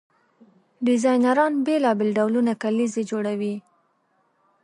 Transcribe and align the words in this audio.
ډیزاینران 0.85 1.53
بیلابیل 1.65 2.09
ډولونه 2.17 2.51
کلیزې 2.63 3.03
جوړوي. 3.11 3.55